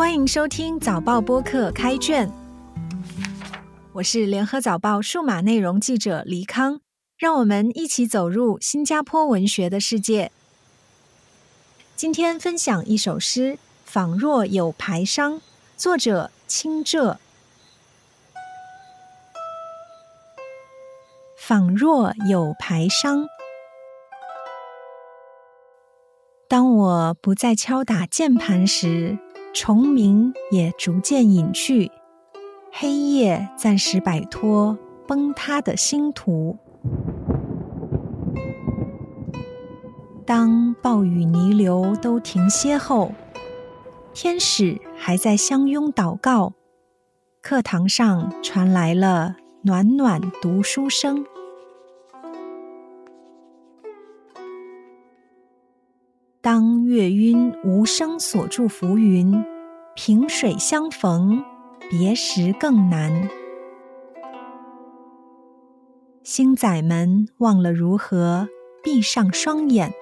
[0.00, 2.32] 欢迎收听早报播客开卷，
[3.92, 6.80] 我是联合早报数码内容记者黎康，
[7.18, 10.32] 让我们一起走入新加坡文学的世界。
[11.96, 13.52] 今天分享一首诗
[13.84, 15.34] 《仿若有排商》，
[15.76, 17.18] 作者清浙。
[21.36, 23.28] 仿若有排商，
[26.48, 29.18] 当我不再敲打键盘时。
[29.52, 31.90] 虫鸣也逐渐隐去，
[32.72, 36.56] 黑夜暂时摆脱崩塌的星途。
[40.24, 43.10] 当暴雨泥流都停歇后，
[44.14, 46.52] 天使还在相拥祷告，
[47.42, 51.24] 课堂上传来了暖暖读书声。
[56.52, 59.44] 当月晕无声锁住浮云，
[59.94, 61.44] 萍水相逢，
[61.88, 63.30] 别时更难。
[66.24, 68.48] 星仔们忘了如何
[68.82, 69.92] 闭上双眼。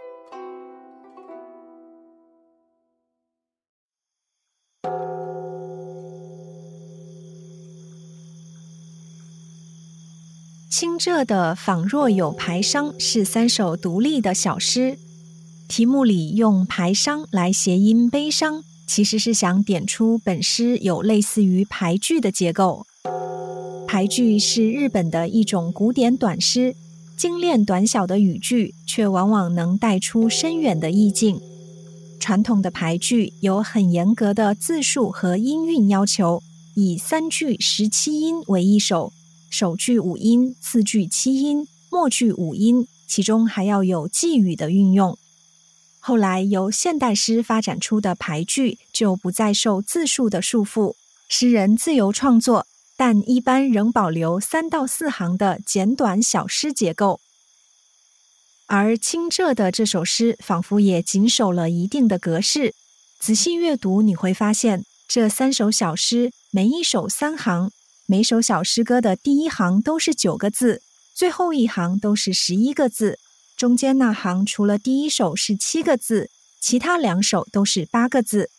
[10.71, 14.97] 清浙的《仿若有排商》是三首独立的小诗。
[15.69, 22.87] 题目里用排商来谐音悲伤，其实是想点出本诗有类似于排句的结构。
[23.87, 26.75] 排句是日本的一种古典短诗，
[27.19, 31.39] 精炼短小的语句，却往往能带出深远的意境。
[32.19, 36.43] 传统的排句有很严格的字数和音韵要求，
[36.75, 39.13] 以三句十七音为一首，
[39.51, 45.17] 首句五音，次句七音，末句五音，其中还要有寄语的运用。
[46.09, 50.95] 后来由现代诗发展出的排句就不再受字数的束缚，
[51.29, 57.21] 诗人自由创作，但一般仍保留三到四行的简短小诗结构。
[58.69, 62.75] 而清浙的这首诗仿佛也谨守了一定的格式。
[63.21, 67.71] 仔细阅读，你会发现这三首小诗每一首三行，
[68.07, 70.81] 每首小诗歌的第一行都是九个字，
[71.15, 73.19] 最后一行都是十一个字。
[73.59, 76.31] 中间那行除了第一首是七个字，
[76.61, 78.51] 其他两首都是八个字，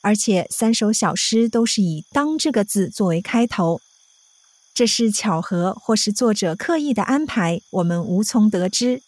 [0.00, 3.80] 而且三首小诗都是以“当”这个字作为开头。
[4.72, 9.02] 这是巧合，或是作者刻意的安排，我们无从得知。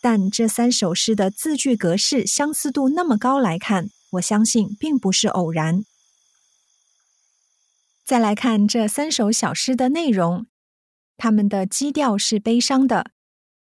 [0.00, 5.84] 但这三首诗的字句格式相似度那么高来看，我相信并不是偶然。
[8.04, 10.46] 再来看这三首小诗的内容，
[11.16, 13.11] 它们的基调是悲伤的。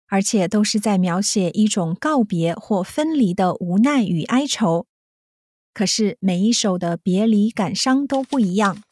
[0.10, 4.86] 而且都是在描写一种告别或分离的无奈与哀愁。
[5.74, 8.84] 可是每一首的别离感伤都不一样。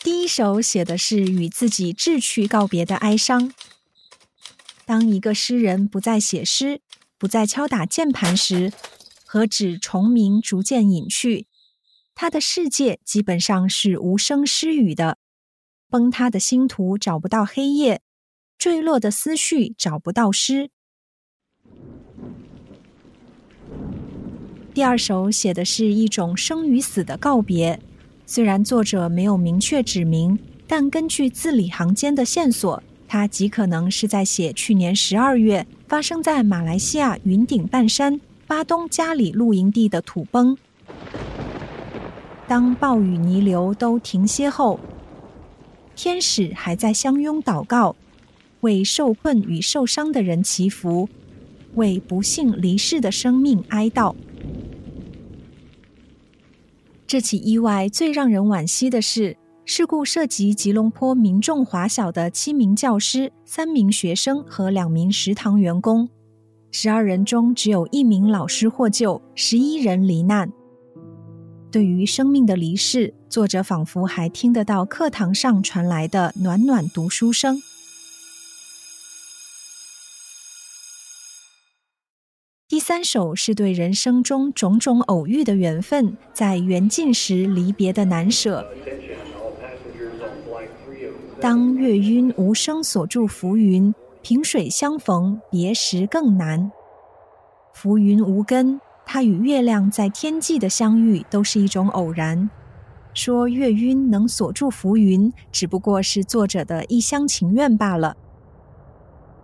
[0.00, 3.52] 第一首写的是与自己志趣告别的哀伤。
[4.86, 6.80] 当一个诗人不再写诗，
[7.18, 8.72] 不再敲打键盘时，
[9.26, 11.46] 何止虫鸣逐渐隐去，
[12.14, 15.18] 他的世界基本上是无声失语的。
[15.90, 18.02] 崩塌的星图找不到黑夜，
[18.58, 20.68] 坠落的思绪找不到诗。
[24.74, 27.80] 第二首写的是一种生与死的告别，
[28.26, 40.54] 虽然作者没有明确指明，但根据字里行间的线索，他极可能是在写去年十二月发生在马来西亚云顶半山巴东加里露营地的土崩。
[42.46, 44.78] 当暴雨泥流都停歇后。
[45.98, 47.96] 天使还在相拥祷告，
[48.60, 51.08] 为受困与受伤的人祈福，
[51.74, 54.14] 为不幸离世的生命哀悼。
[57.04, 66.08] 这起意外最让人惋惜的是，事故涉及吉隆坡民众华小的七名教师、三名学生和两名食堂员工，
[66.70, 70.52] 十二人中只有一名老师获救，十一人罹难。
[71.70, 77.62] 对于生命的离世，作者仿佛还听得到课堂上传来的暖暖读书声。
[82.66, 88.66] 第三首是对人生中种种偶遇的缘分，在缘尽时离别的难舍。
[91.38, 96.72] 当月晕无声锁住浮云，萍水相逢，别时更难。
[97.74, 98.80] 浮云无根。
[99.10, 102.50] 他与月亮在天际的相遇都是一种偶然。
[103.14, 108.14] 说月晕能锁住浮云，只不过是作者的一厢情愿罢了。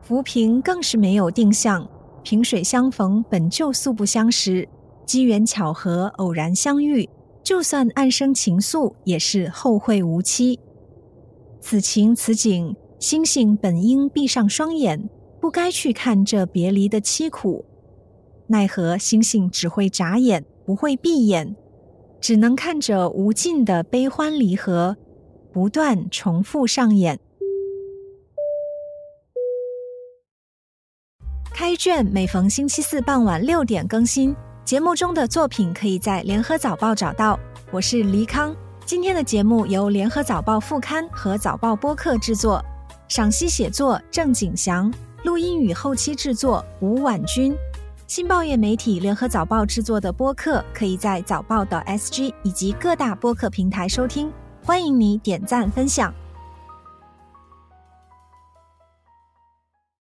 [0.02, 1.88] 浮萍更是没有定向，
[2.22, 4.68] 萍水相逢本就素不相识，
[5.06, 7.08] 机缘巧合，偶然相遇，
[7.42, 10.60] 就算暗生情愫，也是后会无期。
[11.62, 15.08] 此情此景，星星本应闭上双眼，
[15.40, 17.64] 不该去看这别离的凄苦。
[18.46, 21.56] 奈何星星只会眨眼，不会闭眼，
[22.20, 24.96] 只能看着无尽的悲欢离合，
[25.52, 27.18] 不断重复上演。
[31.54, 37.38] 开卷每逢星期四傍晚六点更新，节目中的作品可以在联合早报找到。
[37.70, 38.54] 我是黎康，
[38.84, 42.62] 今天的节目由联合早报副刊和早报播客制作，
[43.08, 44.92] 赏析写作郑景祥，
[45.22, 47.56] 录音与后期制作吴婉君。
[48.06, 54.30] 新报业媒体联合早报制作的播客，可以在早报的 SG 以及各大播客平台收听，
[54.62, 56.12] 欢迎你点赞分享。